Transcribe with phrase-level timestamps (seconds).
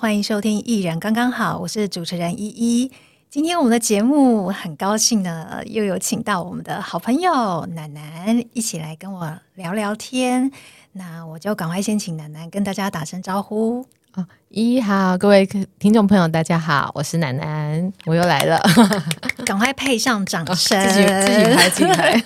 [0.00, 2.90] 欢迎收听《艺人刚刚好》，我是主持人依依。
[3.28, 10.50] 今天我们的节目很高兴呢，又有请到我们的好朋友楠楠一起来跟我聊聊天。
[10.92, 13.84] 那我就赶快先请楠楠跟大家打声招呼。
[14.16, 15.46] 哦，依依好，各位
[15.78, 18.60] 听众朋友，大家好，我是楠楠，我又来了，
[19.46, 22.20] 赶快配上掌声，自己自己拍自己拍。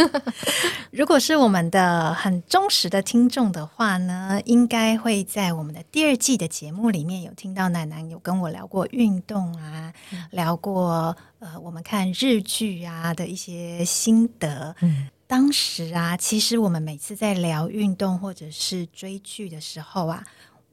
[0.91, 14.75] 如果是我们的很忠实的听众的话呢，应该会在我们的第二季的节目里面有听到楠楠有跟我聊过运动啊，嗯、聊过呃我们看日剧啊的一些心得。
[14.81, 20.25] 嗯，当时啊，其实我们每次在聊运动或者是追剧的时候啊。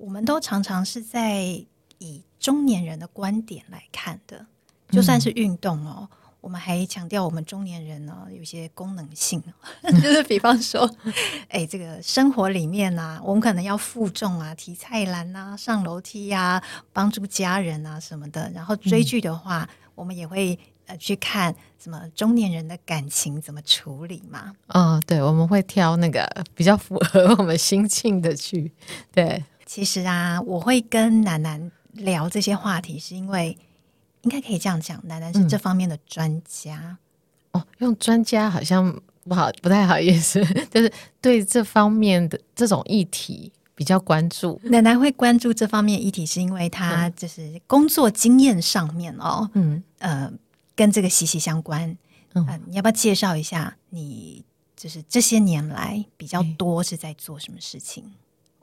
[0.01, 1.43] 我们都常常是在
[1.99, 4.47] 以中年人的观点来看的，
[4.89, 9.41] 就算是运动哦，嗯、我们还强调我们中年人呢有些功能性，
[10.01, 10.89] 就是比方说，
[11.49, 18.49] 哎，这个生活里面啊，我们可能要负重啊，提菜篮啊，上楼梯呀、啊，帮助家人啊什么的。
[18.55, 24.51] 然后追剧的话，嗯、我们也会呃去看什么中年人的感情怎么处理嘛。
[24.69, 28.71] 嗯，对，我们会挑那个比较符合我们心境的剧，
[29.13, 29.45] 对。
[29.73, 33.57] 其实啊，我会跟楠楠聊这些话题，是因为
[34.23, 36.97] 应该可以这样讲，楠楠是这方面的专家。
[37.53, 37.67] 嗯、哦。
[37.77, 44.59] 用专家好像不好，不太好意思， 就是对这方面的这种议题比较关注。
[44.65, 50.29] 奶奶会关注这方面议题，是因为她就是工作经验上面哦，嗯呃，
[50.75, 51.97] 跟这个息息相关。
[52.33, 54.43] 嗯、呃，你要不要介绍一下你
[54.75, 58.03] 就是这些年来比较多是在做什么事情？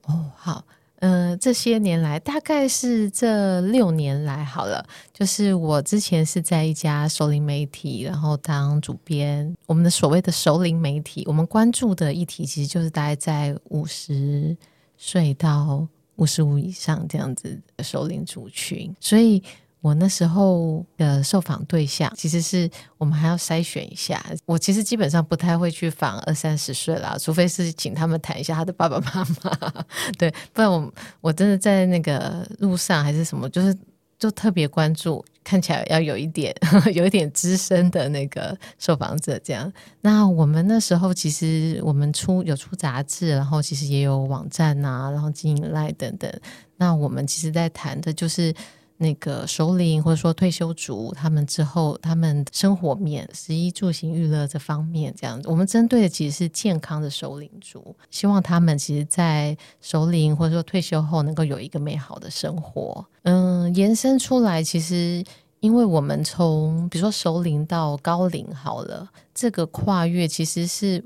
[0.03, 0.63] 哦，好。
[1.01, 4.85] 嗯、呃，这些年来，大概是这六年来好了。
[5.13, 9.55] 就是我之前是在一家熟龄媒体，然后当主编。
[9.67, 14.57] 我们的所谓的熟龄媒体，我们关注的议题其实就是大概在五十
[14.97, 15.87] 岁到
[16.17, 19.43] 五十五以上这样子的熟龄族群，所以。
[19.81, 24.21] 我那时候的受访对象，其实是我们还要筛选一下。
[24.45, 29.85] 我其实基本上不太会去访二三十岁啦，除非是请他们谈一下他的爸爸妈妈，
[30.19, 33.77] 对，不然我我真的在那个路上还是什么，就是
[34.19, 36.53] 就特别关注，看起来要有一点
[36.93, 39.73] 有一点资深的那个受访者这样。
[40.01, 46.29] 那我们那时候其实我们出有出杂志，然后其实也有网站啊，然后经营 LINE 等等。
[46.77, 48.53] 那我们其实在谈的就是。
[49.01, 63.07] 那个首领或者说退休族，他们之后他们生活面、食衣住行娱乐这方面，这样子，我们针对的其实是健康的首领族，希望他们其实，在首领或者说退休后，能够有一个美好的生活。
[63.23, 65.25] 嗯，延伸出来，其实
[65.61, 71.05] 因为我们从比如说熟龄到高龄好了，这个跨越其实是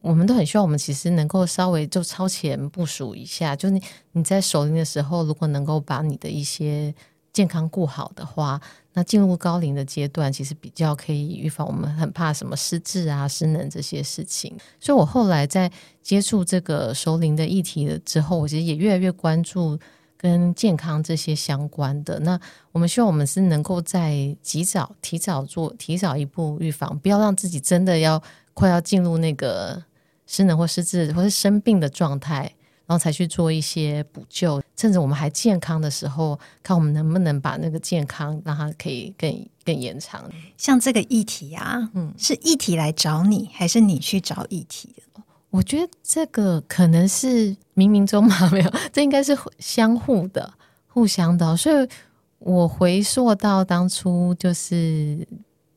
[0.00, 3.82] 我们都很希望，我们其实能够稍微就超前部署一下，就你
[4.12, 6.94] 你在首领的时候，如果能够把你的一些
[7.32, 8.60] 健康顾好的话，
[8.92, 14.54] 那进入高龄的阶段，其实比较可以预防我们很怕什么失智啊、失能这些事情。
[14.78, 15.70] 所以我后来在
[16.02, 19.78] 接触这个熟龄的议题了之后，我其实也越来越关注
[20.18, 22.20] 跟健康这些相关的。
[22.20, 22.38] 那
[22.70, 28.22] 我们希望我们是能够在及早、提早做、提早一步预防，不要让自己真的要
[28.52, 29.82] 快要进入那个
[30.26, 32.52] 失能或失智或是生病的状态。
[32.86, 40.28] 然后才去做一些补救，趁着我们还健康的时候，看我们能不能把那个健康让它可以更更延长。
[40.56, 45.22] 像这个议题啊，嗯，是议题来找你，还是你去找议题的？
[45.50, 50.52] 我觉得这个可能是冥冥中嘛，没有， 这应该是相互的、
[50.88, 51.56] 互相的。
[51.56, 51.88] 所以
[52.38, 55.26] 我回溯到当初就是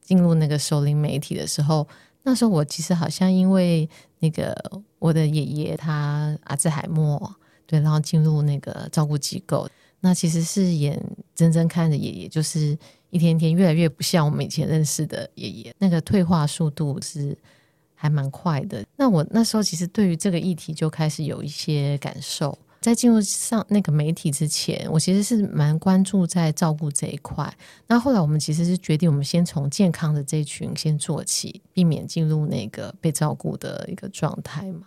[0.01, 1.85] 进入那个熟龄媒体的时候，
[2.23, 3.87] 那时候我其实好像因为
[4.25, 4.81] 那个。
[4.97, 7.35] 我的爷爷他阿兹海默，
[7.67, 9.69] 对，然后进入那个照顾机构，
[9.99, 10.99] 那其实是眼
[11.35, 12.75] 睁睁看着爷爷就是
[13.11, 17.37] 一天天越来越不像我们以前认识的爷爷，那个退化速度是
[17.93, 18.83] 还蛮快的。
[18.95, 22.57] 那我那时候其实对于这个议题就开始有一些感受。
[22.85, 27.51] 在进入上那个媒体之前，我其实是蛮关注在照顾这一块。
[27.87, 34.85] 那后来我们其实是决定，我们先从健康的这一群先做起，避免进入那个被照顾的一个状态嘛。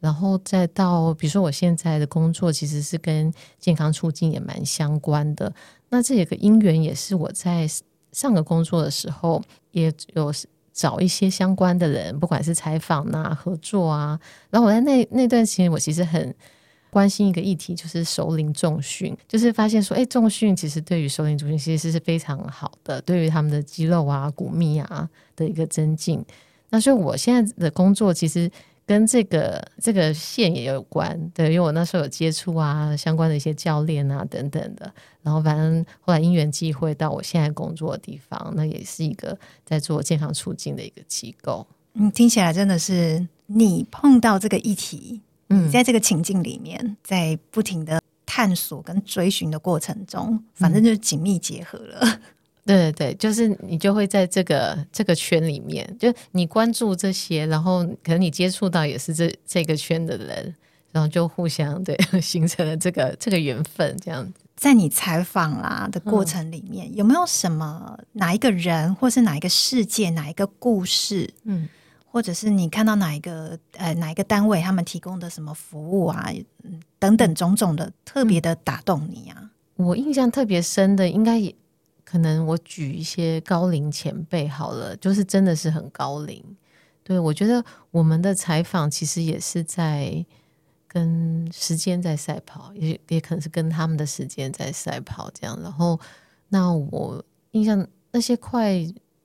[0.00, 5.52] 然后再到，比如说我现在的工作其实是跟健康促进也蛮相关的。
[5.90, 7.68] 那这个因缘，也是我在
[8.12, 9.42] 上个工作的时候
[9.72, 10.32] 也有
[10.72, 14.18] 找一些相关的人，不管是采访啊、合作啊。
[14.48, 16.34] 然后我在那那段时间，我其实很。
[16.90, 26.24] 关心一个议题，就是熟龄重训，就是发现说，哎，重训其实对于熟龄族群其实是非常好的，对于他们的肌肉啊、骨密啊的一个增进。
[26.70, 28.50] 那所以我现在的工作其实
[28.84, 34.92] 跟这个这个线也有关，对，因为我那时候有接触啊相关的一些教练啊等等的，
[35.22, 41.66] 然后反正后来因缘际会到我现在工作的地方，那也是一个在做健康促进的一个机构。
[41.94, 51.98] 嗯，听起来真的是你碰到这个议题，嗯，在这个情境里面，在不停的探索跟追寻的过程中，反正就是紧密结合了。
[52.02, 52.20] 嗯
[52.66, 60.52] 对对对，就是你就会在这个这个圈里面，就你关注这些，然后可能你接触到也是这这个圈的人，
[60.90, 64.32] 然后就互相对形成了这个这个缘分，这样子。
[64.56, 71.68] 在你采访啦的过程里面，嗯、有没有什么哪一个人，或是哪一个世界，哪一个故事，嗯，
[72.16, 76.32] 或者是你看到哪一个呃哪一个单位他们提供的什么服务啊，
[76.98, 79.50] 等等种种的，特别的打动你啊？
[79.74, 81.54] 我印象特别深的，应该也。
[82.02, 86.42] 可能我举一些高龄前辈好了，就是真的是很高龄。
[87.02, 90.24] 对，我觉得我们的采访其实也是在
[90.88, 95.60] 跟时间在赛跑，也也可能是跟他们的时间在赛跑这样。
[95.60, 96.00] 然后，
[96.48, 98.74] 那我印象那些快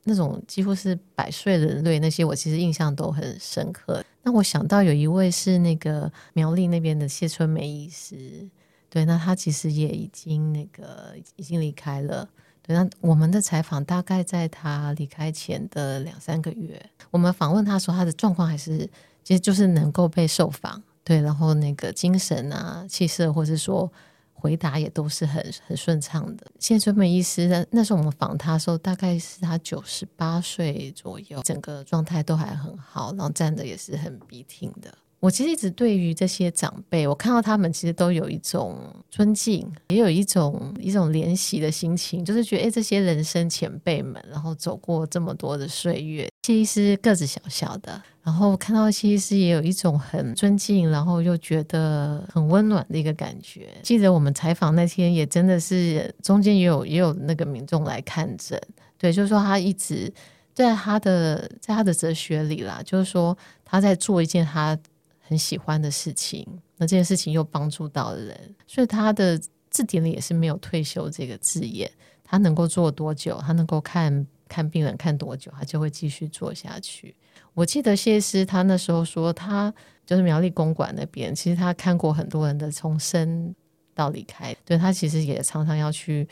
[0.03, 4.03] 那种几乎是百岁人类，那些我其实印象都很深刻。
[4.23, 8.47] 那我想到有一位是那个苗栗那边的谢春梅医师，
[8.89, 12.27] 对，那他其实也已经那个已经离开了。
[12.63, 18.87] 对，那我们的采访大概在他离开前的两三个月，我们访问他说他的状况还是，
[19.23, 23.91] 其实就是能够被受访，对，然后那个精神啊、气色，或是说
[24.41, 26.47] 回答也都是很很顺畅的。
[26.59, 34.91] 谢春梅医师那那时候我们访他的时候，大概是他九十八岁左右，整个状态都还很好，然后站的也是很笔挺的。
[35.21, 38.75] 我其实一直对于这些长辈，我看到他们其实都有一种
[39.11, 53.69] 尊敬，也有一种一种怜惜的心情，就是觉得诶，这些人生前辈们，然后走过这么多的岁月，谢医师个子小小的，然后看到谢医师也有一种很尊敬，然后又觉得很温暖的一个感觉。
[53.83, 58.59] 记得我们采访那天，也真的是中间也有也有那个民众来看诊，
[58.97, 60.11] 对，就是说他一直
[60.51, 64.75] 在他的在他的哲学里啦，就是说他在做一件他。
[65.31, 66.45] 很喜欢的事情，
[66.75, 69.39] 那这件事情又帮助到人，所以他的
[69.69, 71.89] 字典里也是没有退休这个字眼。
[72.21, 77.15] 他能够做多久，他能够看看病人看多久，他就会继续做下去。
[77.53, 79.73] 我记得谢师他那时候说，他
[80.05, 83.55] 就是苗栗公馆那边，其实他看过很多人的从生
[83.93, 86.27] 到离开，对，他其实也常常要去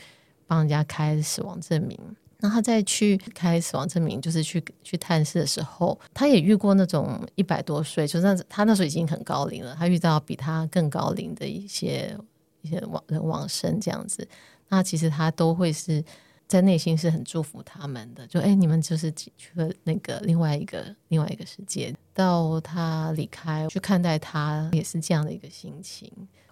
[0.46, 1.98] 帮人家开死亡证明。
[2.40, 9.76] 那他再去开死亡证明，就是去去探视的时候，他也遇过那种一百多岁，就那他那时候已经很高龄了。
[9.78, 12.16] 他遇到比他更高龄的一些
[12.62, 14.26] 一些往人往生这样子，
[14.68, 16.02] 那其实他都会是
[16.48, 18.26] 在内心是很祝福他们的。
[18.26, 26.10] 就哎，你们就是去了那个另外一个另外一个世界，到他离开去看待他，也是这样的一个心情。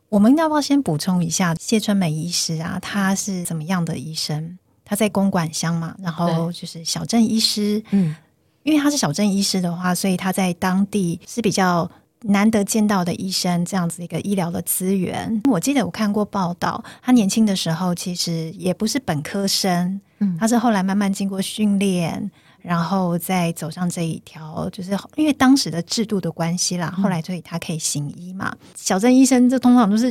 [0.08, 2.79] 我们要不要先补充一下谢春梅医师啊？
[2.81, 4.58] 他是怎么样的医生？
[4.88, 8.17] 他在公馆乡嘛，然后就是小镇医师，嗯，
[8.62, 11.88] 因为他是小镇医师的话，所以他在当地是比较
[12.23, 15.43] 难得见到的医生，这样子一个医疗的资源。
[15.44, 22.31] 我记得我看过报道，他年轻的时候其实也不是本科生，嗯，他是后来慢慢经过训练，
[22.62, 28.51] 然后再走上这一条，就是因为当时的制度的关系啦，后来所以他可以行医嘛。
[28.58, 30.10] 嗯，小镇医生这通常都是。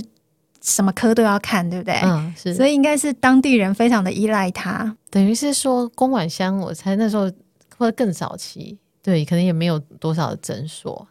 [0.68, 1.96] 什么科都要看，对不对？
[2.04, 2.54] 嗯，是。
[2.54, 4.96] 所以应该是当地人非常的依赖他。
[5.10, 7.32] 等于是说，公馆乡，我猜那时候
[7.78, 11.08] 或者更早期，对，可能也没有多少的诊所。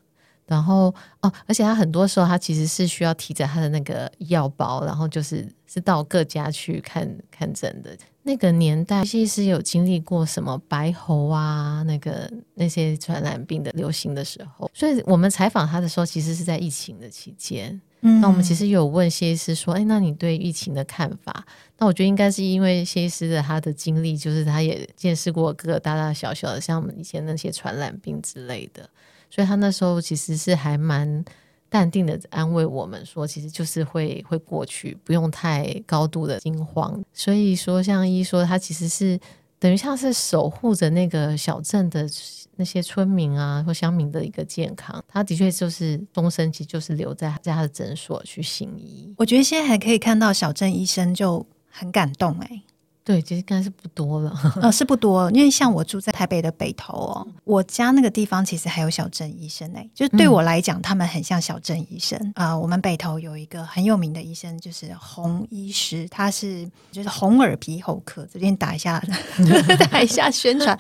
[0.47, 7.97] 然后哦，而且他很多时候他其实是需要提着他的那个药包，然后就是是到各家去看看诊的。
[8.23, 17.81] 那个年代其实有经历过什么白喉啊，那个那些传染病的流行的时候，所以我们采访他的时候，其实是在疫情的期间。
[18.03, 21.45] 嗯，那我们其实有问谢医师说，哎，那你对疫情的看法？
[21.79, 28.89] 那我觉得应该是因为谢医师的他的经历，就是他也见识过各个大大小小的，像我们以前那些传染病之类的，
[29.31, 31.25] 所以他那时候其实是还蛮
[31.69, 37.03] 淡定的安慰我们说，其实就是会会过去，不用太高度的惊慌。
[37.13, 39.19] 所以说，像一说他其实是
[39.59, 42.07] 等于像是守护着那个小镇的。
[42.57, 49.15] 那些村民啊，或乡民的一个健康，他的确就是终身，其实就是留在在他的诊所去行医。
[49.19, 52.63] 我觉得现在还可以看到小镇医生就很感动哎、欸。
[53.05, 62.59] 对，其实应该是不多了， 呃，是不多，因为像我住在台北的北投哦，我家那个地方其实还有小镇医生哎、欸，就对我来讲，他们很像小镇医生啊。
[62.59, 69.01] 我们北投有一个很有名的医生，就是洪医师，他是就是红耳鼻喉科，这边打一下，
[69.89, 70.77] 打一下宣传。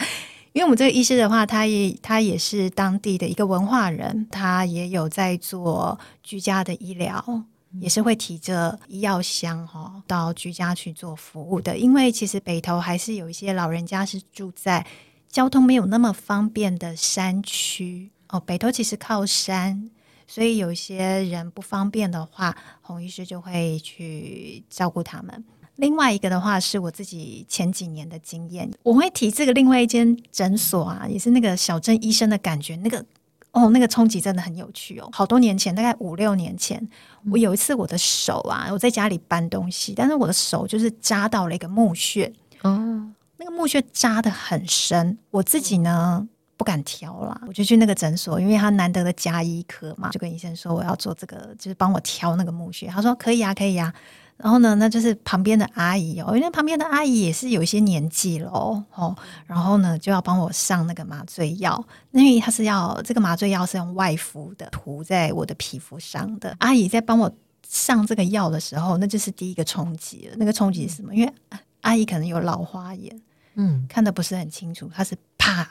[0.56, 7.42] 因为我们这个医师的话，他也他也是当地的一个文化人，他也有在做居家的医疗，
[7.78, 11.76] 也是会提着医药箱哈到居家去做服务的。
[11.76, 14.86] 因为其实北投还是有一些老人家是住在
[15.28, 19.90] 交通没有那么方便的山区哦，北投其实靠山。
[20.26, 25.44] 所以有些人不方便的话，洪医师就会去照顾他们。
[25.76, 33.04] 另外一个的话，是我自己前几年的经验，我会提这个另外一间诊所啊，也是那个小镇医生的感觉，那个
[33.52, 35.08] 哦，那个冲击真的很有趣哦。
[35.12, 36.86] 好多年前，大概五六年前，
[37.30, 46.28] 我有一次我的手啊，我在家里搬东西，但是我的手就是扎到了一个木屑哦，那个木屑扎的很深，我自己呢。
[46.58, 52.86] 不敢挑啦，我就去那个诊所，因为他难得的加医科嘛，就跟医生说我要做这个，就是帮我挑那个木穴。
[52.86, 53.92] 他说可以啊，可以啊。
[54.36, 59.16] 然后呢，那就是旁边的阿姨哦，因为旁边的阿姨也是有一些年纪了哦，
[59.46, 66.54] 然后呢就要帮我上那个麻醉药，因为他是要这个麻醉药是用外敷的，涂在我的皮肤上的。
[66.60, 67.32] 阿姨在帮我
[67.66, 70.36] 上这个药的时候，那就是第一个冲击了。
[70.36, 71.14] 那个冲击是什么？
[71.14, 71.32] 因为
[71.80, 73.20] 阿姨可能有老花眼，
[73.54, 75.68] 嗯，看得不是很清楚，她是啪。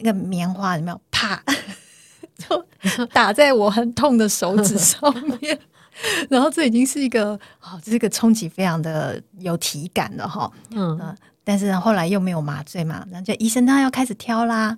[0.00, 1.42] 那个棉花有没有啪，
[2.38, 5.58] 就打在我很痛的手指上面，
[6.30, 11.14] 然后这已经是一个哦，这个冲击非常的有体感的哈，嗯、呃，
[11.44, 14.76] 但是后来又没有麻醉嘛，然后就医生他要开始挑啦，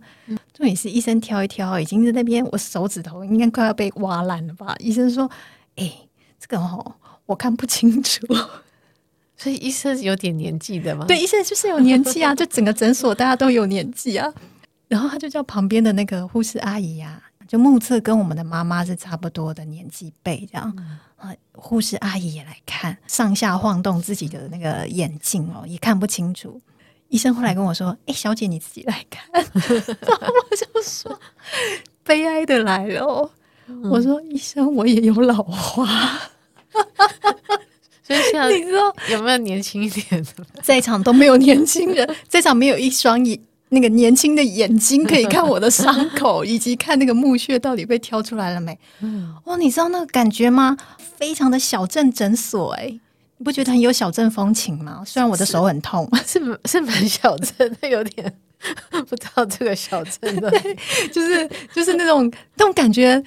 [0.53, 4.75] 重点是医生挑一挑，已经在那边我手指头应该快要被挖烂了吧？
[4.79, 5.31] 医生说
[5.77, 6.09] ：“哎、欸，
[6.39, 6.95] 这个哦，
[7.27, 8.27] 我看不清楚。
[9.37, 11.07] ”所以医生有点年纪的吗？
[11.09, 14.31] 对，医生就是有年纪啊，就整个诊所大家都有年纪啊。
[14.87, 20.77] 然后他就叫旁边的那个护士阿姨呀、啊，就目测跟我们的妈妈是差不多的年纪辈这样。
[21.21, 26.61] 啊，护士阿姨也来看，上下晃动自己的那个眼镜哦，也看不清楚。
[27.09, 31.21] 医生后来跟我说：“哎，小姐你自己来看。”然后我就说
[32.05, 33.31] ：“悲哀的来了。”
[33.85, 36.21] 我说：“医生，我也有老花。
[38.03, 40.47] ”所以现在 你知道有没有年轻一点的？
[40.63, 43.39] 在场都没有年轻人，在场没有一双眼。
[43.71, 48.79] 那个年轻的眼睛可以看我的伤口，以及看那个墓穴到底被挑出来了没？
[49.01, 50.77] 嗯，哇，你知道那个感觉吗？
[51.17, 52.87] 非常的小镇诊所，哎，
[53.39, 55.03] 你不觉得很有小镇风情吗？
[55.07, 58.33] 虽然我的手很痛，是是蛮小镇的，有点
[59.09, 60.51] 不知道这个小镇的，
[61.13, 63.23] 就是就是那种那种感觉，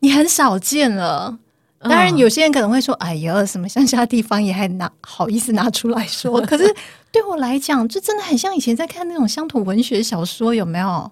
[0.00, 1.38] 你很少见了。
[1.80, 6.74] 当然，有些人可能会说：“哎呀，什么乡下地方也还拿好意思拿出来说？” 可是
[7.12, 11.10] 对我来讲，就真的很像以前在看那种乡土文学小说，有没有？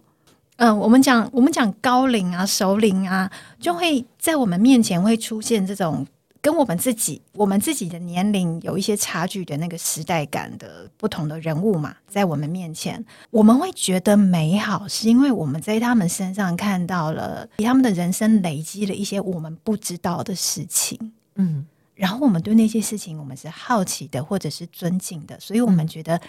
[0.57, 3.31] 嗯、呃，我们讲我们讲高龄啊、熟龄啊，
[3.61, 6.07] 就会在我们面前会出现这种。
[6.47, 20.97] 跟我们自己、我们自己的年龄有一些差距的那个时代感的不同的人物嘛，在我们面前，我们会觉得美好，是因为我们在他们身上看到了他们的人生累积了一些我们不知道的事情，
[21.35, 26.21] 嗯，然后我们对那些事情我们是好奇的，或者是尊敬的，所以我们觉得。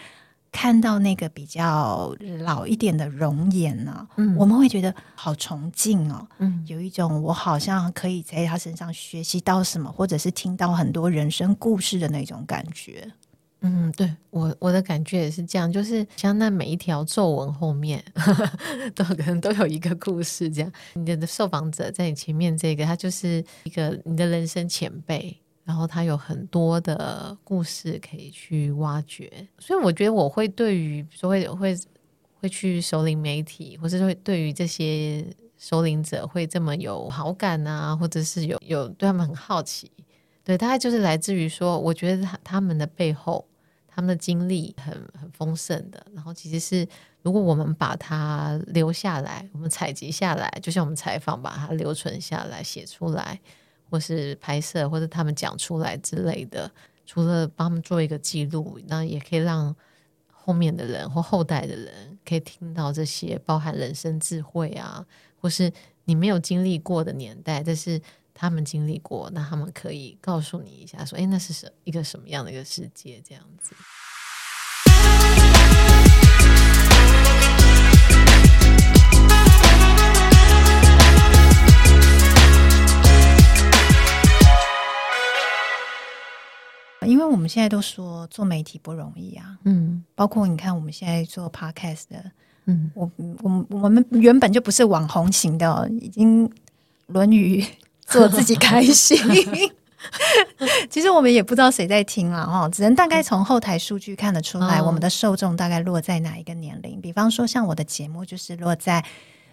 [0.52, 13.12] 看到那个比较老一点的容颜呢、啊，嗯，我们会觉得好崇敬哦，嗯，有一种我好像可以在他身上学习到什么，或者是听到很多人生故事的那种感觉。
[13.62, 18.04] 嗯，对我我的感觉也是这样，就是像那每一条皱纹后面
[18.96, 25.36] 都可能都有一个故事，这样你的受访者在你前面这个，他就是一个你的人生前辈。
[25.68, 31.78] 然后他有很多的故事可以去挖掘，所以我觉得我会对于比如说会会
[32.40, 35.26] 会去首领媒体，或者会对于这些
[35.58, 39.92] 首领者会这么有好感啊，或者是有有对他们很好奇，
[40.42, 43.46] 对，大概就是来自于说，我觉得他他们的背后，
[43.90, 46.02] 他们的经历很很丰盛的。
[46.16, 46.88] 然后其实是
[47.24, 53.38] 如果我们把它留下来，我们采集下来，就像我们采访把它留存下来，写出来。
[53.90, 56.72] 或是拍摄，或者他们讲出来之类的，
[57.06, 59.76] 除了帮他们做一个记录，那也可以让
[60.32, 65.06] 后面的人或后代的人可以听到这些包含人生智慧啊，
[65.40, 65.72] 或是
[66.06, 68.02] 你没有经历过的年代，但是
[68.34, 73.22] 他们经历过，那他们可以告诉你一下，说，哎，那是什一个什么样的一个世界？
[73.28, 73.76] 这样子。
[87.08, 92.32] 因为我们现在都说做媒体不容易啊，嗯，包括你看我们现在做 podcast 的，
[92.66, 96.48] 嗯，我我我们原本就不是网红型的，已经
[97.08, 97.62] 《论语》
[98.08, 99.18] 做自己开心，
[100.90, 107.02] 其实我们也不知道谁在听了哈，只能大概从后台数据看得出来，我们的受众大概落在哪一个年龄。
[107.02, 109.04] 比方说，像我的节目就是落在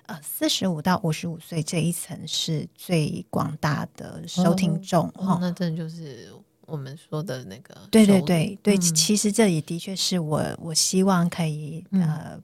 [0.07, 6.31] 呃四十五到五十五岁这一层是最广大的收听众哦，那这就是
[6.67, 7.75] 我们说的那个。
[7.91, 12.41] 对对对对，其实这也的确是我我希望可以呃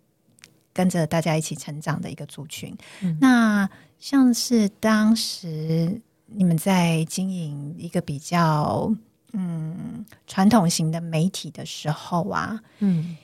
[0.73, 2.77] 跟着大家一起成长的一个族群。
[3.21, 6.00] 那像是当时。
[6.33, 8.89] 你们在经营一个比较
[9.33, 13.17] 嗯传统型的媒体的时候啊，嗯，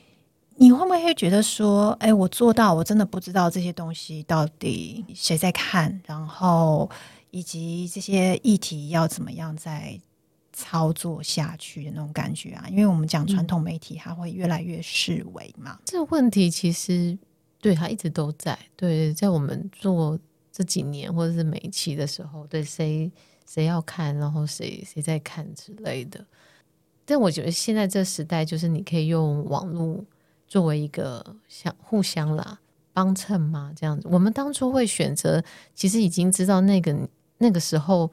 [0.56, 6.90] 你会不会觉得说，哎，我做到，我真的不知道这些东西到底谁在看，然后
[7.30, 9.96] 以及这些议题要怎么样再
[10.56, 12.66] 操作下去的那种感觉啊？
[12.68, 15.78] 因为我们讲传统媒体，它会越来越式微嘛。
[15.84, 17.16] 这个问题其实
[17.60, 20.18] 对它一直都在，对，在我们做。
[20.58, 23.12] 这几年或者是每一期的时候，对谁
[23.46, 26.24] 谁要看，然后谁谁在看之类的。
[27.04, 30.02] 但我觉得现在这时代，就是你可以用网络
[30.48, 32.58] 作为一个相互相啦
[32.94, 34.08] 帮衬嘛，这样子。
[34.10, 35.44] 我们当初会选择，
[35.74, 38.10] 其实已经知道那个那个时候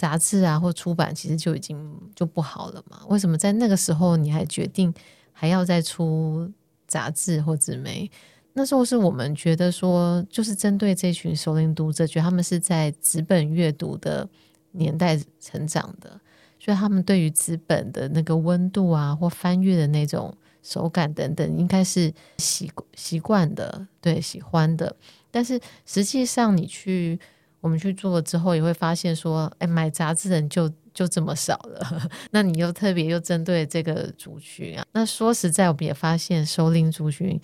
[0.00, 1.76] 杂志啊或出版其实就已经
[2.14, 3.02] 就不好了嘛。
[3.08, 4.90] 为什么在那个时候你还决定
[5.30, 6.50] 还要再出
[6.86, 8.10] 杂志或纸媒？
[8.54, 14.26] 那时候是我们觉得说，就是针对这群熟龄读者，觉得他们是在纸本阅读的
[14.70, 16.18] 年代成长的，
[16.58, 24.96] 所以他们对于纸本的那个温度啊，或翻阅的那种手感等等，应该是习习惯的，对，喜欢的。
[25.30, 27.20] 但是实际上，你去
[27.60, 32.10] 我们去做了之后，也会发现说，哎，买杂志的人就就这么少了。
[32.32, 34.84] 那你又特别又针对这个族群啊？
[34.92, 37.40] 那说实在，我们也发现熟龄族群。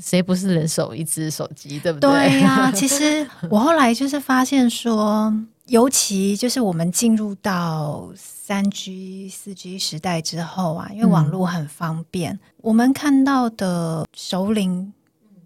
[0.00, 2.10] 谁不是人手一只手机，对不对？
[2.10, 5.30] 对呀、啊，其实 我后来就是发现说，
[5.66, 14.90] 尤其就是我们进入到三 G、四 G 时代之后啊，因为网络很方便，嗯、我们看到的熟龄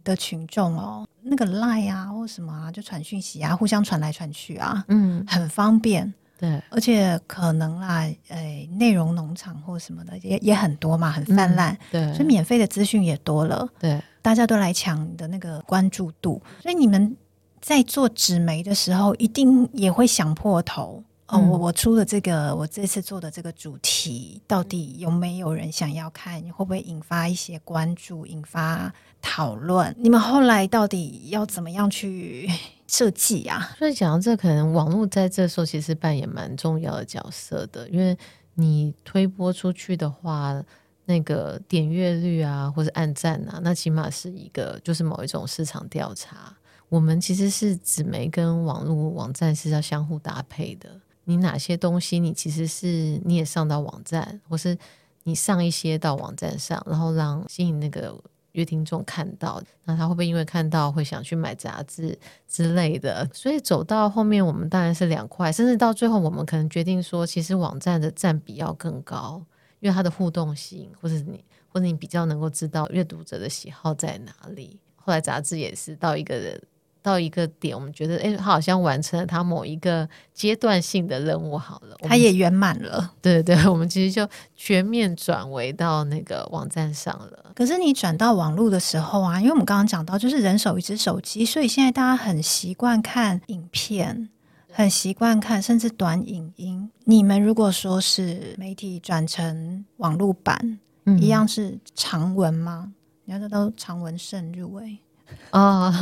[0.05, 6.13] 的群众哦，那个 Line 啊或什么啊，就传讯息啊，互相传来传去啊，嗯，很方便。
[6.39, 17.17] 对，而且可能啦，诶、哎，内容农场或什么的也也很多嘛，很泛滥、嗯，对，所以免费的资讯也多了，对，大家都来抢你的那个关注度，所以你们
[17.63, 26.39] 在做纸媒的时候，一定也会想破头、嗯、哦，我我出了这个，我这次做的这个主题，到底有没有人想要看？
[26.51, 28.93] 会不会引发一些关注，引发
[29.27, 29.93] 讨论？
[29.99, 32.49] 你们后来到底要怎么样去？
[32.89, 38.17] 设计啊，所以讲到这，可能网络在这时候其实扮演蛮重要的角色的，因为
[38.55, 40.63] 你推播出去的话，
[41.05, 46.57] 那个点阅率啊，或者按赞啊，那起码是一个就是某一种市场调查。
[46.89, 50.89] 我们其实是纸媒跟网络网站是要相互搭配的。
[51.25, 54.79] 你哪些东西，你其实是你也上到网站，或是
[55.25, 58.17] 你上一些到网站上，然后让吸引那个。
[58.57, 63.29] 阅听众看到，那他会不会因为看到会想去买杂志之类的？
[63.33, 69.45] 所以走到后面，我们当然是两块，甚至到最后，我们可能决定说，其实网站的占比要更高，
[69.81, 74.81] 因为它的互动性，或者你，或者你比较能够知道阅读者的喜好在哪里。
[74.97, 76.61] 后来杂志也是到一个人。
[77.07, 83.13] 到一个点，我们觉得，哎，他好像完成了他某一个阶段性的任务，好了，他也圆满了。
[83.23, 87.53] 对对对，我们其实就全面转为到那个网站上了。
[87.55, 94.29] 可是你转到网络的时候啊，因为我们刚刚讲到，就是人手一只手机，所以现在大家很习惯看影片，
[94.73, 96.91] 很习惯看甚至短影音。
[97.05, 102.93] 你们如果说是媒体转成网络版，嗯、一样是长文吗？
[103.25, 105.59] 你要知道长文胜入围、欸。
[105.59, 105.93] 哦，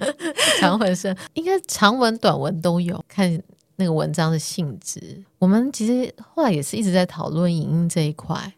[0.60, 3.40] 长文是应该长文、短文都有，看
[3.76, 5.22] 那个文章的性质。
[5.38, 8.52] 我们其实后来也是一直在讨论影音这一块，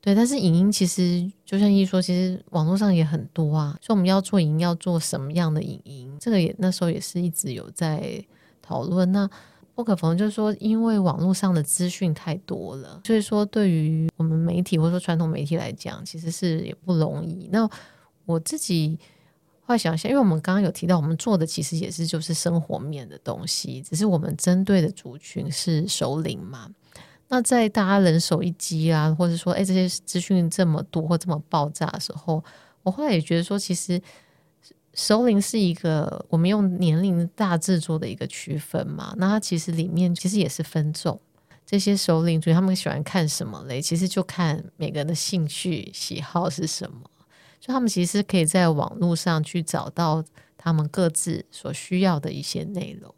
[0.00, 0.14] 对。
[0.14, 3.76] 但是影音其实就像一说，其实网络上也很多啊。
[3.82, 6.16] 所以我们要做影音，要做什么样的影音？
[6.20, 8.24] 这个也那时候也是一直有在
[8.62, 9.10] 讨论。
[9.10, 9.28] 那
[9.74, 17.48] 不可否认，就是说，因为网络上的资讯太多了，所以说对于我们媒体或者说传统媒体来讲，其实是也不容易。
[17.52, 17.68] 那
[18.24, 18.98] 我自己。
[19.70, 26.68] 快想想，因为我们刚刚有提到，我们做的其实也是就是生活面的东西，只是我们针对的族群是首领嘛。
[27.28, 32.42] 那在大家人手一机啊，或者说哎这些资讯这么多或这么爆炸的时候，
[32.82, 34.02] 我后来也觉得说，其实
[34.94, 39.14] 首领是一个我们用年龄大致做的一个区分嘛。
[39.18, 41.20] 那它其实里面其实也是分众，
[41.64, 47.08] 这些熟龄族他们喜欢看什么类，其实就看每个人的兴趣喜好是什么。
[47.60, 50.24] 就他们其实可以在网络上去找到
[50.56, 53.14] 他们各自所需要的一些内容。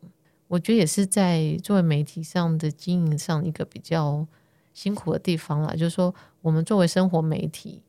[0.48, 4.26] 我觉得也是在作为媒体上的经营上一个比较
[4.74, 5.72] 辛苦的地方啦。
[5.74, 7.82] 就是说，我们作为生活媒体，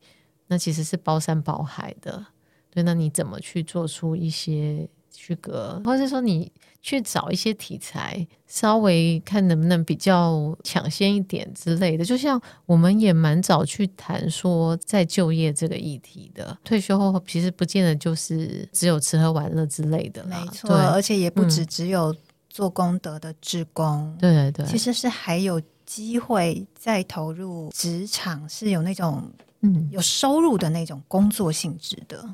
[0.46, 2.24] 那其实是包山包海的。
[2.70, 6.50] 对，那你怎么去做出一些区隔，或者说你
[6.82, 12.04] 去找一些题材，稍微看能不能比较抢先一点之类的？
[12.04, 20.24] 就像我们也蛮早去谈说在就业这个议题的，退休后其实不见得就是只有吃喝玩乐之类的。
[20.24, 22.14] 没错，而且也不止只有。
[22.54, 29.28] 做功德的职工，对对对，其实是还有机会再投入职场，是有那种
[29.62, 32.24] 嗯有收入的那种工作性质的。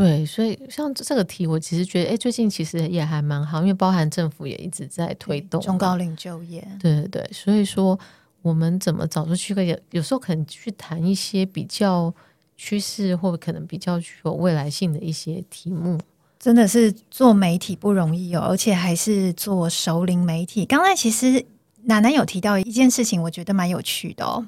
[0.00, 6.66] 对，所以像这个题，我其实觉得，哎，最近其实也还蛮好，因为包含政府也一直在推动中高龄就业。
[6.80, 7.98] 对对对，所以说
[8.42, 12.12] 我们怎么找出去可以，有时候可能去谈一些比较
[12.56, 15.98] 趋势，或者可能比较具有未来性的一些题目。
[16.38, 20.64] 真的是做媒体不容易哦，而且还是做熟龄媒体。
[20.64, 21.44] 刚才其实
[21.82, 24.46] 奶奶有提到一件事情，我觉得蛮有趣的哦。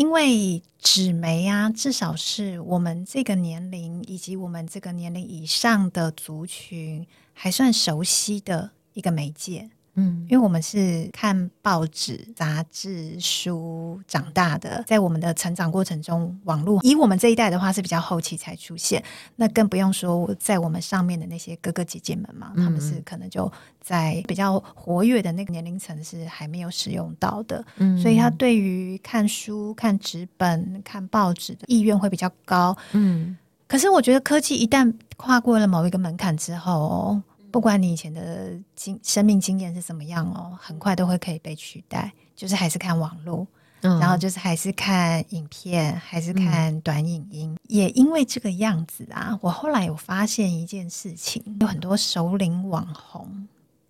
[0.00, 9.68] 因为纸媒啊，至少是我们这个年龄以及我们这个年龄以上的族群还算熟悉的一个媒介。
[9.94, 19.02] 嗯，因为我们是看报纸、杂志、书长大的，在我们的成长过程中，网络以我们这一代的话是比较后期才出现，
[19.36, 23.50] 那更不用说在我们上面的那些哥哥姐姐们嘛，嗯、他们是可能就
[23.80, 37.20] 在比较活跃的那个年龄层是还没有使用到的，嗯，所以他对于看书、看纸本、看报纸的意愿会比较高，嗯，可是我觉得科技一旦跨过了某一个门槛之后，
[37.50, 42.12] 不管你以前的经生命经验是怎么样哦，很快都会可以被取代。
[42.36, 43.46] 就是还是看网络，
[43.82, 47.52] 嗯、然后就是还是看影片，还是看短影音。
[47.52, 53.46] 嗯、也因为这个样子啊，我后来有发现一件事情，有很多熟龄网红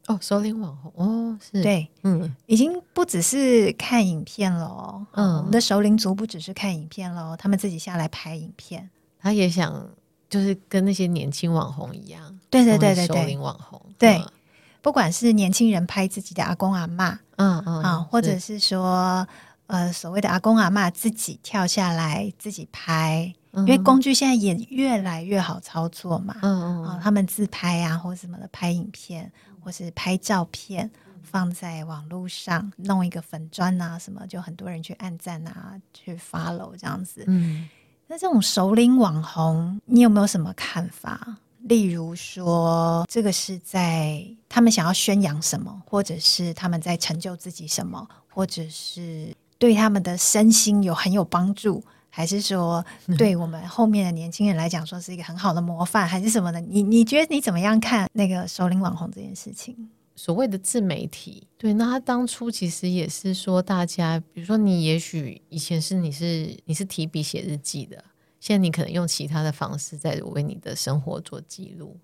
[0.08, 5.06] 哦，熟龄网红哦，是对，嗯，已经不只是看影片了。
[5.12, 9.88] 嗯，我们的熟龄族不只是看影片了，他们自己下来拍影片，他也想
[10.30, 12.22] 就是跟那些年轻网红一样。
[12.48, 14.30] 对对对对对，网红对，嗯、
[14.80, 18.58] 不管是年轻人拍自己的阿公阿妈，嗯嗯啊，或者是。
[18.58, 30.90] 说是呃所谓的阿公阿妈自己跳下来自己拍，嗯、因为工具现在也越来越好操作嘛，嗯嗯啊，他们自拍啊或什么的拍影片，或是拍照片
[31.22, 37.22] 放在网络上，弄一个粉砖啊什么，就很多人去按赞啊，去 follow 这样子。
[37.28, 37.68] 嗯，
[38.10, 41.36] 那这种首领网红，你有没有什么看法？
[41.60, 52.84] 例如说，这个是在他们想要宣扬什么，或者是他们在成就自己什么，或者是对他们的身心有很有帮助，还是说
[53.16, 56.60] 对我们后面的年轻人来讲，说是一个很好的模范，还是什么的？
[56.60, 59.88] 你你觉得你怎么样看那个首领网红这件事情？
[60.22, 68.04] 所谓的自媒体，对，那他当初其实也是说，大家比如说你，也许以前是你是你是提笔写日记的。
[68.38, 71.96] 现在你可能用其他的方式在为你的生活做记录，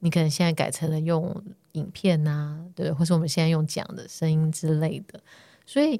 [0.00, 5.18] 你可能现在改成了用影片呐、啊，对，或是我们现在用讲的声音之类的。
[5.64, 5.98] 所以，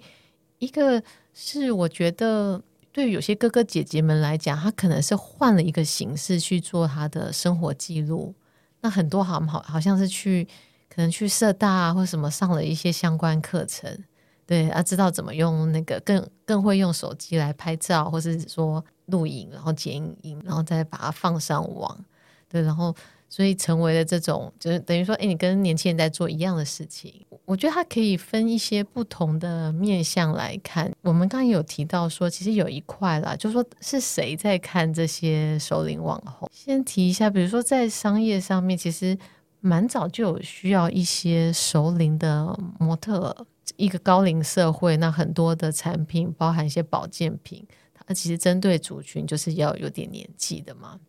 [0.59, 8.35] 一个是我觉得对于有些哥哥姐姐们来讲，他可能是换了一个形式去做他的生活记录。
[8.83, 10.47] 那很多好好好像是去
[10.95, 14.05] 可能去社大啊，或什么上了一些相关课程。
[14.47, 22.05] 对，啊，知道怎么用那个更更会用手机来拍照，或是说录影，然后剪影，然后再把它放上网。
[22.49, 22.95] 对，然后
[23.29, 27.13] 所以成为了这种，就是等于说，哎，你跟年轻人在做一样的事情。
[27.47, 30.93] 我觉得它可以分一些不同的面向来看。
[31.03, 36.49] 我们刚刚有提到说，其实有一块啦，就说是谁在看这些首领网红？
[36.53, 39.19] 先提一下，比如说在商业上面，其实
[39.67, 43.47] 蛮早就有需要一些熟龄的模特。
[43.77, 51.01] 一个高龄社会，那很多的产品包含一些保健品，它其实针对族群就是要有点年纪的嘛。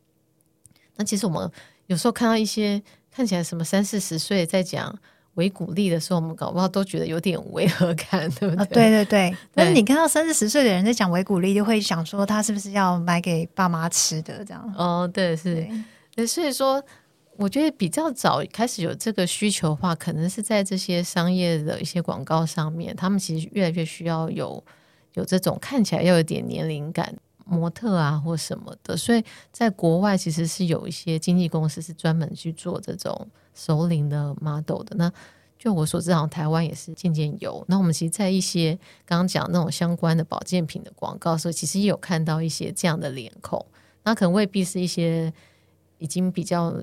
[0.95, 1.51] 那其实我们
[1.87, 4.97] 有时候看到一些看起来什么三四十岁在讲
[5.33, 8.63] 维骨力的时候，我们搞不好都觉得有点违和感，对不对？
[8.63, 9.37] 啊，对对对。
[9.53, 14.73] 但是你看到三四十岁的人在讲维骨力，就会想说他是不是要买给爸妈吃的这样？
[14.77, 15.55] 哦，对，是。
[15.55, 15.71] 对，
[16.15, 16.81] 对，所以说。
[17.37, 24.63] 我觉得比较早开始有这个需求的话，可能是在这些商业的一些广告上面，他们其实越来越需要有
[25.15, 27.13] 有这种看起来要有点年龄感
[27.45, 29.21] 模特啊或什么的，所以
[29.51, 34.95] 在国外其实是有一些经纪公司是专门去做这种熟龄的 model 的。
[34.95, 35.11] 那
[35.59, 37.63] 就我所知，好像台湾也是渐渐有。
[37.67, 38.73] 那我们其实，在一些
[39.05, 43.65] 刚刚讲那种相关的保健品的广告时候，其实也有看到一些这样的脸孔。
[44.03, 45.33] 那可能未必是一些
[45.97, 46.73] 已经比较。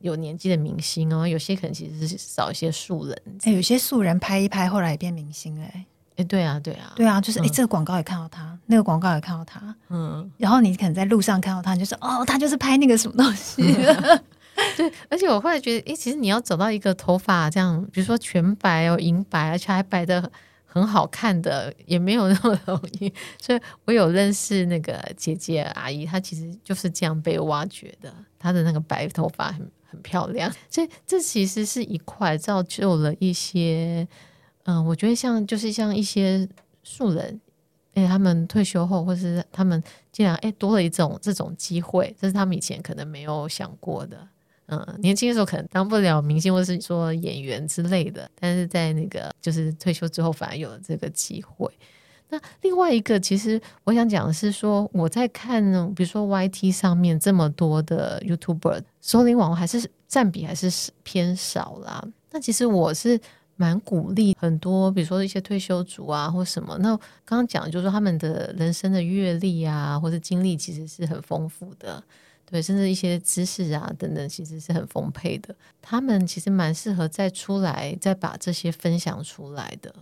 [0.00, 5.86] 有年纪的明星哦，有些可能其实是找一些素人，哎，有些素人拍一拍，后来也变明星了，哎，
[6.16, 13.62] 哎，对啊，对啊，对啊，就是哎，这个广告也看到他，那个广告也看到他，嗯，然后你可能在路上看到他，你就说哦，他就是拍那个什么东西，
[14.76, 20.30] 对，而且我后来觉得，哎，其实你要找到一个头发这样，比如说全白哦，银白，而且还白的。
[20.72, 28.14] 很好看的也没有那么容易，所以我有认识那个姐姐阿姨，她其实就是这样被挖掘的。
[28.38, 34.06] 她的那个白头发很很漂亮，所以这其实是一块造就了一些，
[34.64, 36.48] 嗯，我觉得像就是像一些
[36.82, 37.40] 素人，
[37.94, 44.28] 哎，他们退休后或是他们竟然哎多了一种这种机会，这是他们以前可能没有想过的。
[44.72, 51.68] 嗯，年轻的时候可能当不了明星，或是说演员之类的，但是在那个就是退休之后，反而有了这个机会。
[52.30, 55.62] 那另外一个，其实我想讲的是说，我在看，
[55.94, 62.02] 比如说 YT 上面这么多的 YouTuber，熟龄网红还是占比还是偏少啦。
[62.30, 63.20] 那其实我是
[63.56, 66.78] 蛮鼓励很多，比如说一些退休族啊，或什么。
[66.78, 72.02] 那刚刚讲就是说他们的人生的阅历啊，或者经历，其实是很丰富的。
[72.46, 75.54] 对，甚至一些知识啊等等，其实是很丰沛的。
[75.82, 79.94] 他们其实蛮适合再出来，再把这些分享出来的。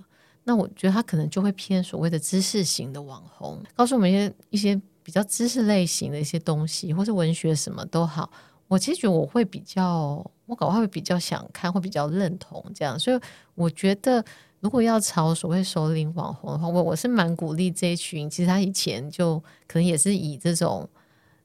[0.48, 8.30] 那我觉得他可能就会偏所谓的知识型的网红，告诉我们一些一些比较知识类型的一些东西，或是文学什么都好。
[8.66, 12.98] 我其实觉得我会比较，我搞会比较想看，会比较认同这样。
[12.98, 13.20] 所以
[13.54, 14.24] 我觉得，
[14.61, 18.30] 如果要朝所谓首领网红的话，我我是蛮鼓励这一群。
[18.30, 20.88] 其实他以前就可能也是以这种。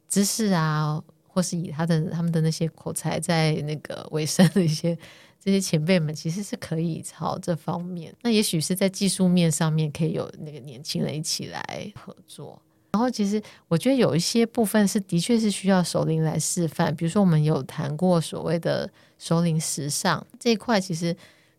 [0.10, 4.96] 知识啊，或是以他的他们的那些口才在那个维生的一些
[5.44, 8.16] 这些前辈们，其实是可以朝这方面。
[8.22, 12.62] 那也许是在技术面上面可以有那个年轻人一起来合作。
[12.94, 16.96] 然后，其实我觉得有一些部分是的确是需要首领来示范。
[16.96, 20.80] 比如说，我们有谈过所谓的首领时尚这一块。
[20.80, 21.14] 其实，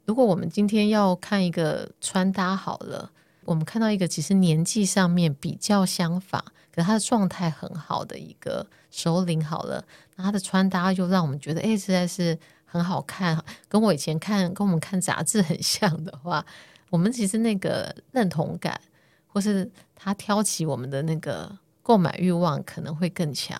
[0.07, 3.11] 如果我们今天要看一个穿搭好了，
[3.45, 6.43] 我们看到一个其实年纪上面比较相仿。
[6.73, 9.85] 可是他的状态很好的一个首领好了，
[10.17, 12.37] 那他的穿搭又让我们觉得，哎，实在是
[12.75, 16.45] 很好看，跟我以前看跟我们看杂志很像的话，
[16.91, 18.81] 我们其实那个认同感，
[19.29, 23.57] 或是他挑起我们的那个购买欲望，可能会更强，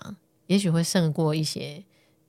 [0.47, 1.81] 也许会胜过一些。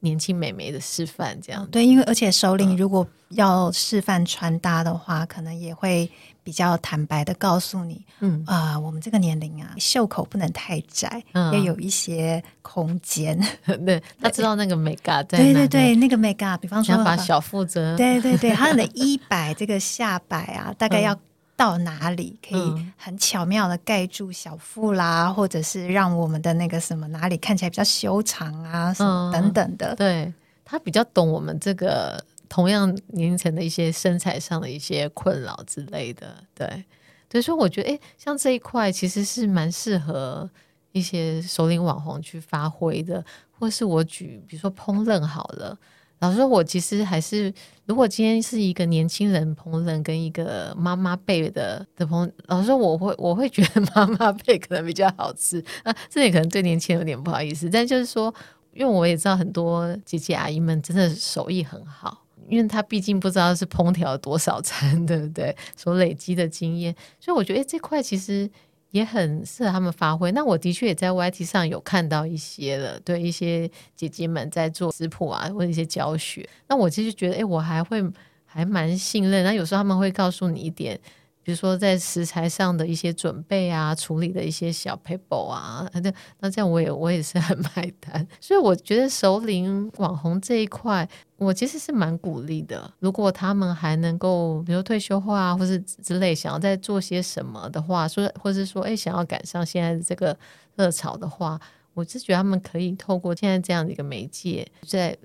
[0.07, 1.66] 年轻美眉的示范，这样。
[1.73, 6.09] 对，因为而且首领如果要示范穿搭的话，嗯、可能也会
[6.45, 8.45] 比较坦白的告诉你，嗯。
[8.47, 13.37] 啊、呃，我们这个年龄啊，袖口不能太窄，嗯、要有一些空间。
[13.85, 21.12] 对，他知道那个美嘎在对对对，那个美嘎，比方说把小腹遮，对对对， 他的衣摆这个下摆啊，大概要。
[21.12, 21.21] 嗯
[21.57, 29.95] 到哪里可以很巧妙的盖住小腹啦，嗯、或者是让我们的那个什么哪里看起来比较修长啊，什么等等的。
[29.95, 36.37] 嗯、对，他比较懂我们这个同样年龄层的一些身材上的一些困扰之类的。
[36.55, 36.85] 对，
[37.33, 40.49] 所以说我觉得，哎，像这一块其实是蛮适合
[40.92, 43.25] 一些首领网红去发挥的，
[43.59, 45.79] 或是我举，比如说烹饪好了。
[46.21, 47.53] 老实说，我其实还是，
[47.85, 58.35] 如果今天是一个年轻人烹饪跟一个妈妈辈的的朋友，老实说，我会我会觉得 妈妈辈可能比较好吃啊，这也可能对年轻人有点不好意思，但就是说，
[58.73, 65.55] 因为我也知道很多姐姐阿姨们真的手艺很好，因为她毕竟不知道是烹调了多少餐， 对不对？
[65.77, 68.51] 所累积的经验，所以我觉得，诶，这块其实。
[68.97, 70.33] 也很适合他们发挥。
[70.33, 76.49] 那我的确也在 YT 上有看到一些了，对一些姐姐们在做食谱啊，或者一些教学。
[76.69, 78.03] 那我其实觉得，哎，我还会
[78.45, 79.45] 还蛮信任。
[79.45, 80.99] 那有时候他们会告诉你一点。
[81.47, 88.27] 比如说，在食材上的一些准备啊，处理的一些小 paper 啊，那那这样我也我也是很买单。
[88.41, 92.93] 所以我觉得熟龄网红这一块，我其实是蛮鼓励的。
[92.99, 100.37] 如果他们还能够，比如退休后啊，或是之类，想要再做些什么的话，说或是说，哎，想要赶上现在的这个
[100.75, 101.61] 热潮的话，
[101.95, 105.17] 我是觉得他们可以透过现在这样的一个媒介，再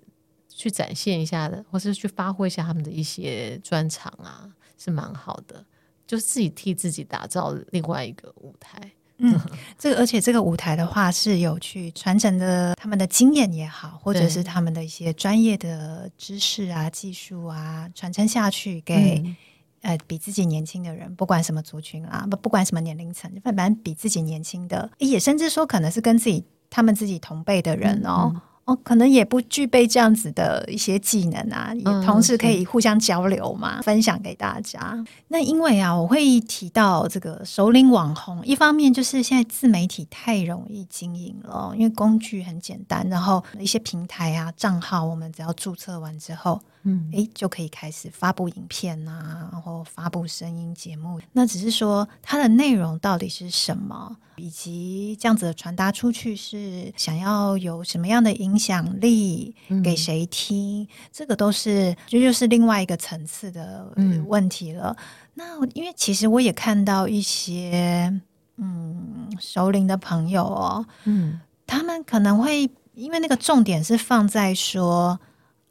[0.47, 5.65] 去展现一下的，或是去发挥一下他们的一些专长啊，是蛮好的。
[6.11, 8.77] 就是自己替自己打造另外一个舞台，
[9.19, 9.39] 嗯，
[9.77, 19.37] 这个而且这个舞台的话是有去传承的，他们的经验也好，或者是他们的一些专业的知识啊、技术啊，传承下去给、嗯、
[19.83, 35.03] 呃比自己年轻的人，不管什么族群啊，不不管什么年龄层，反正比自己年轻的，也甚至说可能是跟自己他们自己同辈的人哦，哦，可能也不具备这样子的一些技能啊，也同时可以互相交流嘛，嗯、分享给大家。
[35.29, 51.19] 那因为啊，我会提到这个首领网红，一方面就是现在自媒体太容易经营了，因为工具很简单，然后一些平台啊账号，我们只要注册完之后，嗯，诶，就可以开始发布影片啊，然后发布声音节目。
[51.33, 63.93] 那只是说它的内容到底是什么，以及这样子的传达出去是想要有什么样的影响力给谁听，嗯、这个都是这就，就是另外一个层次的
[64.27, 64.95] 问题了。
[64.97, 68.19] 嗯、那因为其实我也看到一些
[68.57, 75.19] 嗯熟龄的朋友哦，嗯，他们可能会因为那个重点是放在说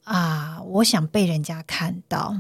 [0.05, 2.37] 啊，我想被人家看到。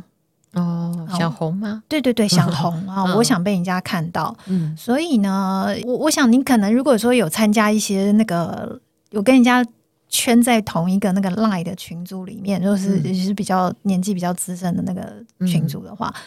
[0.52, 1.82] 哦，想红吗？
[1.86, 3.04] 对对对， 想红啊！
[3.06, 9.64] 嗯、我想被人家看到，嗯，所以呢，我我想你可能如果说有参加一些那个有跟人家
[10.08, 16.20] 圈在同一个那个 line 的群组里面，就是也是比较年纪比较资深的那个群组的话，嗯、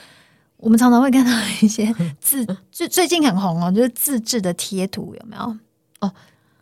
[0.55, 5.57] 我们常常会看到一些 自最最近很红哦，就是自制的贴图，有没有？
[5.99, 6.13] 哦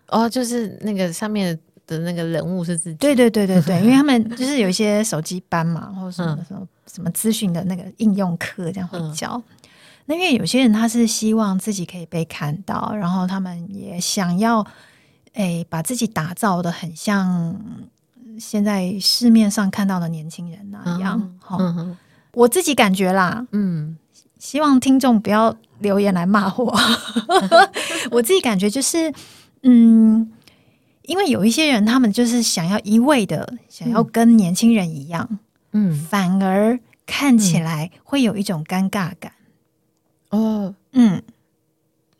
[0.08, 1.58] 哦，就是那个上面
[1.92, 6.60] 的那个人物是自己，对对对对对，因为他们 就是有一些手机班嘛，或者什么什么。
[6.62, 9.56] 嗯什么资讯的那个应用课这样会教，嗯、
[10.08, 14.60] 那因为有些人他是希望自己可以被看到，然后他们也想要
[15.36, 17.56] 诶、欸、把自己打造的很像
[18.38, 21.38] 现在市面上看到的年轻人那样。
[21.40, 21.98] 好、嗯，嗯、
[22.34, 23.96] 我自己感觉啦，嗯，
[24.38, 26.78] 希望听众不要留言来骂我。
[28.12, 29.14] 我自己感觉就是，
[29.64, 30.30] 嗯，
[31.04, 35.40] 因为有一些人他们就是想要一味的想要跟年轻人一样。
[35.74, 39.32] 嗯，反而看起来会有一种尴尬感。
[40.30, 41.22] 哦，嗯，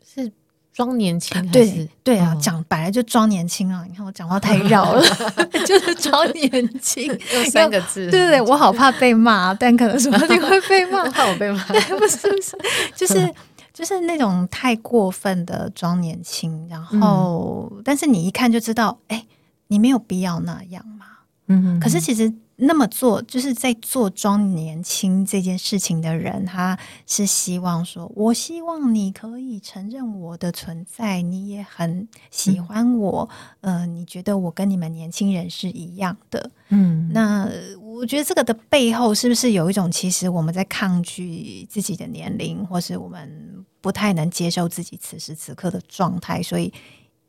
[0.02, 0.32] 是
[0.72, 1.50] 装年轻？
[1.50, 3.84] 对对啊，讲白了就装年轻啊！
[3.86, 5.02] 你看我讲话太绕了，
[5.66, 8.10] 就是装年轻，用三个字。
[8.10, 11.62] 对对对，我好怕被骂，但可能说不定会被骂， 怕我被骂。
[11.64, 12.56] 不是不是，
[12.96, 13.30] 就是
[13.72, 19.26] 就是那种太过分的装年轻，然后但是你一看就知道，哎，
[19.68, 21.06] 你没有必要那样嘛。
[21.46, 22.32] 嗯，可是其实。
[22.64, 33.28] 那么做就是在做装年轻这件事情的人，他是希望说，我希望你可以承认我的存在，你也很喜欢我，
[33.62, 46.72] 嗯、呃，你觉得我跟你们年轻人是一样的，嗯，那我觉得这个的背后是不是有一种，其实我们在抗拒自己的年龄，或是我们不太能接受自己此时此刻的状态，所以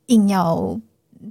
[0.06, 0.80] 硬要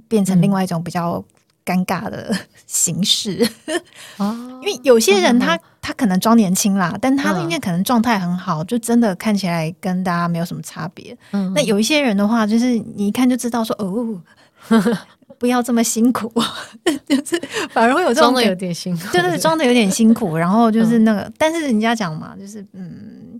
[0.09, 1.23] 变成另外一种比较。
[1.65, 2.35] 尴尬的
[2.67, 3.47] 形式
[4.17, 11.17] 哦，因为有些人他他可能装年轻啦，但他应该可能状态很好，就真的看起来跟大家没有什么差别。
[11.53, 14.21] 那有一些人的话，就是你一看就知道说哦，
[15.39, 16.31] 不要这么辛苦，
[17.05, 20.37] 就是反而会有这种装的有点辛苦，对对，装的有点辛苦。
[20.37, 23.39] 然后就是那个，但是人家讲嘛，就是嗯，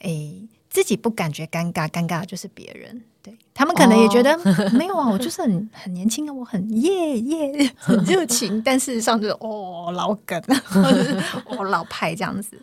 [0.00, 0.10] 哎，
[0.68, 3.02] 自己不感觉尴尬，尴尬的就是别人。
[3.22, 10.42] 对，他们可能也觉得、哦、没有啊，我就是很很年轻啊，我很耶耶，很热情，但事实上就是哦老梗，
[11.44, 12.56] 哦老派这样子。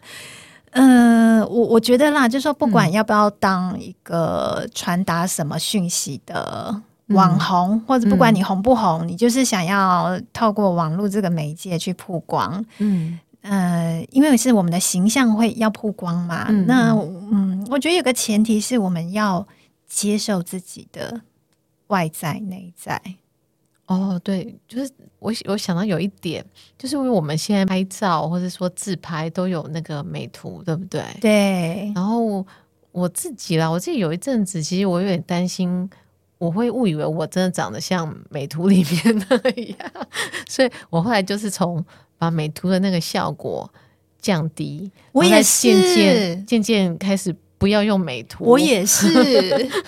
[0.71, 12.65] 嗯、呃，我我觉得啦，就是说不管要不要当一个传达什么讯息的网红，嗯、或者不管你红不红，嗯、你就是想要透过网络这个媒介去曝光。
[12.79, 16.47] 嗯呃，因为是我们的形象会要曝光嘛。
[16.49, 16.91] 嗯那
[17.31, 19.45] 嗯，我觉得有个前提是我们要。
[19.87, 21.21] 接受自己的
[21.87, 23.01] 外在内在
[23.85, 26.45] 哦，对，就是我我想到有一点，
[26.77, 31.01] 就是因为我们现在拍照或者说自拍都有那个美图，对不对？
[31.21, 31.91] 对。
[31.95, 32.45] 然后
[32.91, 35.89] 我自己啦，我自己有一阵子，其实我有点担心，
[36.37, 40.07] 我会误以为我真的长得像美图里面那样，
[40.49, 41.81] 所以我后来就是从
[42.17, 43.71] 把美图的那个效果
[44.19, 47.33] 降低，我也是渐渐渐渐开始。
[47.57, 49.07] 不要用美图，我也是，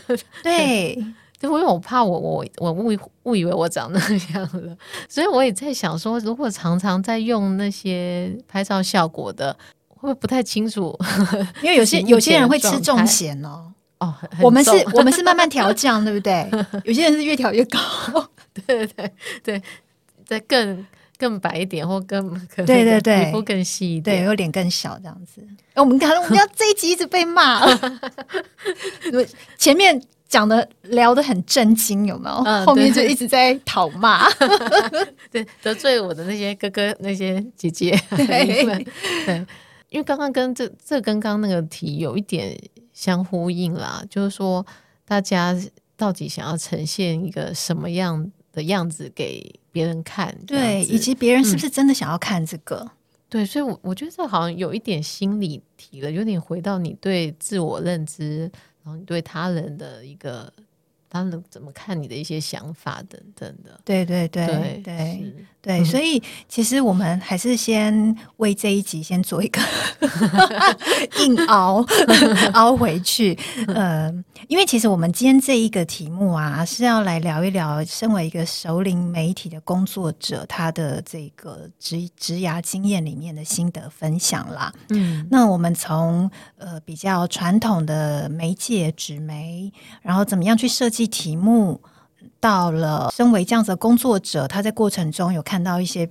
[0.44, 0.96] 对，
[1.40, 4.00] 就因为我怕我我我误误以为我长那
[4.34, 4.78] 样了，
[5.08, 9.54] 所以我也在想说，如果常常在用那些拍照效果的，
[9.88, 10.98] 会不会不太清楚？
[11.62, 16.50] 因为有些有些人会吃重咸哦，哦，我们是我们是慢慢调降，对不对？
[16.84, 17.80] 有些人是越调越高，
[18.54, 19.12] 对对对
[19.44, 19.64] 对，
[20.26, 20.86] 再更。
[21.20, 25.46] 更白一点，或更可能对对对，皮肤更细一点，对，有脸更小这样子。
[25.76, 27.62] 我们看，我们要 这一集一直被骂，
[29.58, 32.36] 前面讲的聊得很震惊，有没有？
[32.46, 34.30] 嗯、后面就一直在讨骂，
[35.30, 37.92] 对，得罪我的那些哥哥、那些姐姐。
[38.16, 38.64] 对，
[39.26, 39.46] 对，
[39.90, 42.58] 因为刚刚跟这这跟刚刚那个题有一点
[42.94, 44.66] 相呼应啦，就是说
[45.06, 45.54] 大家
[45.98, 52.78] 到底想要呈现一个什么样的样子给别人看，对，以及别人是不是真的想要看这个？
[52.78, 52.92] 嗯、
[53.30, 58.42] 对，所以我，我我觉得这好像有一点心理题了，有点回到你对自我认知，
[58.84, 60.52] 然后你对他人的一个。
[61.12, 63.82] 他人怎么看你的一些想法等等的？
[63.84, 64.46] 对对对
[64.84, 69.62] 对对对，所以其实我们还是先为这一集先做一个
[71.20, 71.86] 硬熬
[72.54, 73.38] 熬回去。
[73.68, 74.10] 呃，
[74.48, 84.72] 因为其实我们今天这一个题目啊，是要来聊一聊身为一个熟龄媒体的工作者，他的这个职职涯经验里面的心得分享啦。
[84.92, 89.70] 嗯，那我们从呃比较传统的媒介纸媒，
[90.02, 91.10] 然后怎么样去设计。
[91.10, 91.82] 题目
[92.40, 96.10] 到了，身为这样子的工作者，他在过程中有看到一些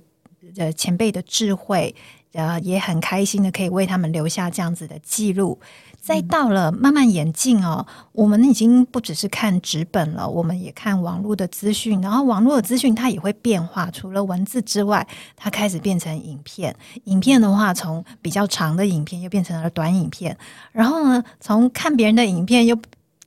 [0.57, 1.95] 呃前辈的智慧，
[2.33, 5.59] 呃，也很开心的可以为他们留下这样子的记录。
[5.99, 15.05] 再到了慢慢演进哦，我们已经不只是看纸本了，我们也看网络的资讯，然后网络的资讯它也会变化，除了文字之外，
[15.35, 16.73] 它开始变成影片。
[17.03, 20.37] 影片的话，从比较长的影片又变成了短影片，
[20.71, 22.77] 然后呢，从看别人的影片又。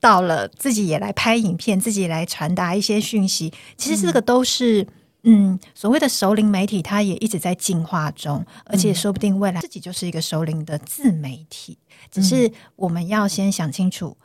[0.02, 3.52] 到了自己也来拍影片，自己来传达一些讯息。
[3.76, 4.82] 其实这个都是，
[5.22, 11.78] 嗯，嗯，所谓的熟龄媒体，它也一直在进化中，而且说不定未来自己就是一个熟龄的自媒体。
[12.10, 14.16] 只是我们要先想清楚，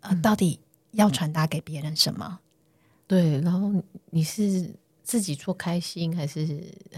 [0.00, 0.60] 呃，到底
[0.92, 2.40] 要传达给别人什么？
[3.06, 3.72] 对，然后
[4.10, 4.74] 你是。
[5.06, 6.44] 自己做开心，还是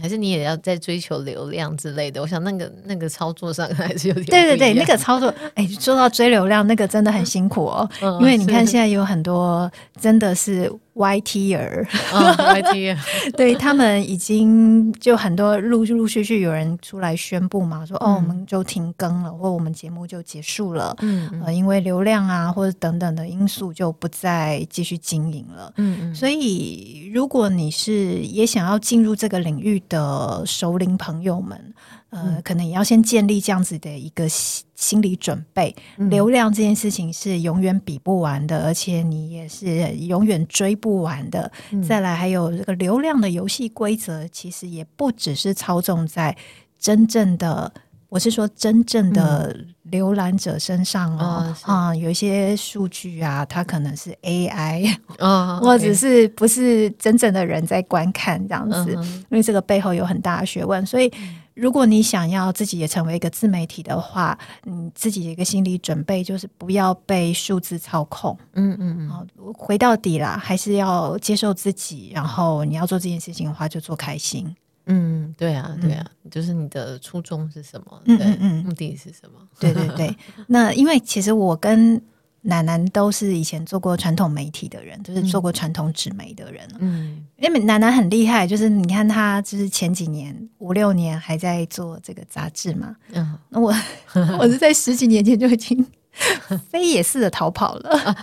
[0.01, 2.23] 还是你也要在追求流量之类的？
[2.23, 10.73] 我想那个那个操作上 还是有点对对对，那个操作，哎，说到追流量，那个真的很辛苦哦，嗯、因为你看现在有很多真的是。
[10.99, 12.99] YTer，哦、YTer，
[13.39, 31.73] 对他们已经就很多陆陆续续有人出来宣布嘛，说、嗯、哦，我们就停更了，或我们节目就结束了，嗯，嗯、呃，因为流量啊或者等等的因素就不再继续经营了，嗯嗯，所以如果你是也想要进入这个领域的熟龄朋友们。
[32.11, 35.75] 呃，可能也要先建立这样子的一个心心理准备。
[35.99, 41.51] 嗯、流量这件事情是永远比不完的，而且你也是永远追不完的。
[41.71, 46.35] 嗯、再来，还有这个流量的游戏规则，其实也不只是操纵在
[46.79, 47.71] 真正的，
[48.09, 49.55] 我是说真正的
[49.91, 51.55] 浏览者身上哦。
[51.63, 61.13] 啊、嗯，有一些数据啊，它可能是 AI， 哦，或者是不是真正的人在观看这样子，嗯、因为这个背后有很大的学问，所以。
[61.59, 68.39] 如果你想要自己也成为一个自媒体的话，你自己的一个心理准备就是不要被数字操控。
[68.53, 72.13] 嗯嗯嗯，回到底啦，还是要接受自己。
[72.15, 74.55] 然后你要做这件事情的话，就做开心。
[74.87, 78.01] 嗯，对啊，对啊，嗯、就是你的初衷是什么？
[78.07, 79.41] 嗯嗯嗯，目的是什么？
[79.59, 80.17] 对对对。
[80.47, 82.01] 那因为其实我跟
[82.49, 86.67] 南南都是以前做过传统媒体的人，就是做过传统纸媒的人。
[86.79, 92.97] 嗯，因为奶奶很厉害，就是你看她，就是前几年五六年还在做这个杂志嘛。
[93.13, 93.73] 嗯，那我
[94.41, 95.87] 我是在十几年前就已经。
[96.71, 98.17] 飞也似的逃跑了，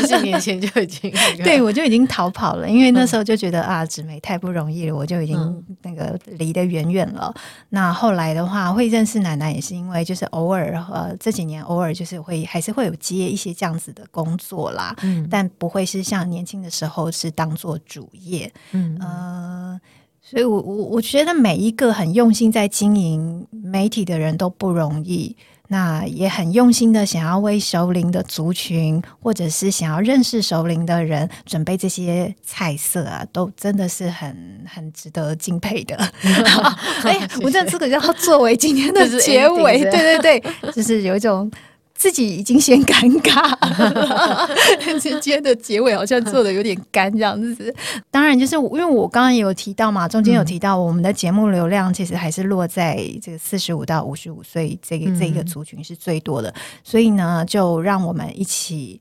[0.00, 1.12] 十几、啊、年前就已经
[1.44, 7.32] 对我就已经逃跑了，因为那时候就觉得啊，纸媒太不容易了，我就已经那个离得远远了。
[7.34, 18.96] 嗯、那后来的话，会认识奶奶也是因为就是偶尔呃这几年偶尔就是会还是会有接一些这样子的工作啦，嗯、但不会是像年轻的时候是当做主业，嗯。
[19.00, 19.80] 呃，
[20.22, 25.36] 所以我我我觉得每一个很用心在经营媒体的人都不容易。
[25.68, 35.96] 那也很用心的想要为熟龄的族群，或者是想要认识熟龄的人准备这些菜色啊，都真的是很很值得敬佩的。
[37.04, 41.50] 哎， 我这这个要作为今天的结尾，对对对，就是有一种。
[41.96, 44.48] 自己已经先尴尬了，
[45.00, 47.74] 今天的结尾好像做的有点干这样子。
[48.10, 59.00] 当然，就是因为我刚刚也有提到嘛，中间有提到我们的节目流量其实还是落在这个四十五到五十五岁这个这个族群是最多的，所以呢，就让我们一起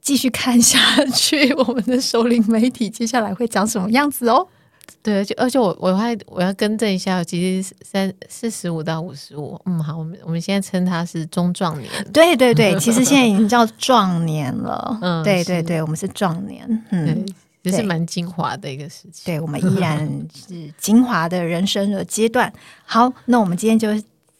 [0.00, 0.78] 继续看下
[1.14, 4.48] 去，我们的首领媒体接下来会长什么样子哦。
[5.02, 11.90] 对，就而且我我还我要更正一下，其实三四十五到五十五，嗯，好，我们我们现在称他是中壮年。
[12.12, 14.98] 对对对，其实现在已经叫壮年了。
[15.02, 17.26] 嗯，对对对，我们是壮年，嗯，
[17.62, 19.24] 也是蛮精华的一个事情。
[19.24, 22.52] 对，我们依然是精华的人生的阶段。
[22.84, 23.88] 好，那我们今天就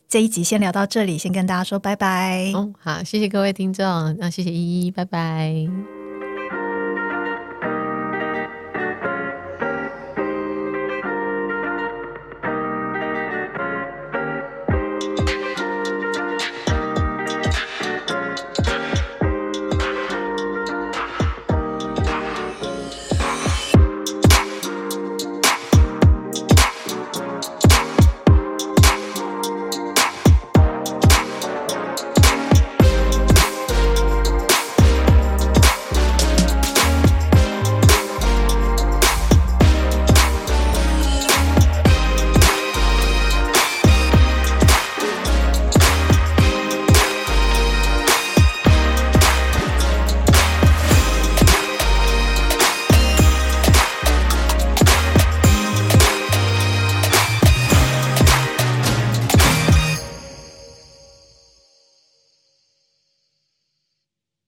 [0.08, 2.50] 这一集先聊到这里，先跟大家说拜拜。
[2.54, 3.84] 哦，好，谢谢各位听众，
[4.18, 5.97] 那谢谢依依，拜拜。